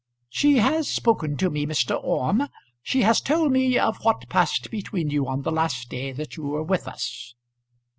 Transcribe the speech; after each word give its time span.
"She 0.29 0.57
has 0.57 0.87
spoken 0.87 1.37
to 1.37 1.51
me, 1.51 1.67
Mr. 1.67 2.03
Orme; 2.03 2.47
she 2.81 3.03
has 3.03 3.21
told 3.21 3.51
me 3.51 3.77
of 3.77 3.97
what 3.97 4.27
passed 4.29 4.71
between 4.71 5.11
you 5.11 5.27
on 5.27 5.43
the 5.43 5.51
last 5.51 5.89
day 5.91 6.11
that 6.11 6.35
you 6.35 6.41
were 6.43 6.63
with 6.63 6.87
us." 6.87 7.35